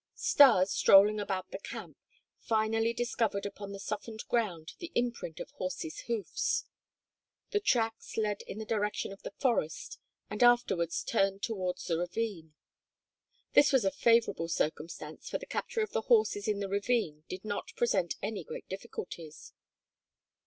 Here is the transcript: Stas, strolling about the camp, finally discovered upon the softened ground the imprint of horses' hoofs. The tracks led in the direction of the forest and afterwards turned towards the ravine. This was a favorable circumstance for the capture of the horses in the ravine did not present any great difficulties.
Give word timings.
Stas, 0.15 0.71
strolling 0.71 1.19
about 1.19 1.51
the 1.51 1.59
camp, 1.59 1.95
finally 2.39 2.91
discovered 2.91 3.45
upon 3.45 3.71
the 3.71 3.77
softened 3.79 4.23
ground 4.27 4.73
the 4.79 4.91
imprint 4.95 5.39
of 5.39 5.51
horses' 5.51 5.99
hoofs. 6.07 6.65
The 7.51 7.59
tracks 7.59 8.17
led 8.17 8.41
in 8.47 8.57
the 8.57 8.65
direction 8.65 9.11
of 9.13 9.21
the 9.21 9.29
forest 9.37 9.99
and 10.27 10.41
afterwards 10.41 11.03
turned 11.03 11.43
towards 11.43 11.85
the 11.85 11.99
ravine. 11.99 12.55
This 13.53 13.71
was 13.71 13.85
a 13.85 13.91
favorable 13.91 14.47
circumstance 14.47 15.29
for 15.29 15.37
the 15.37 15.45
capture 15.45 15.81
of 15.81 15.91
the 15.91 16.01
horses 16.01 16.47
in 16.47 16.61
the 16.61 16.67
ravine 16.67 17.23
did 17.29 17.45
not 17.45 17.71
present 17.75 18.15
any 18.23 18.43
great 18.43 18.67
difficulties. 18.67 19.53